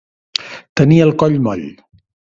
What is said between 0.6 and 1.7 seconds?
Tenir el coll moll.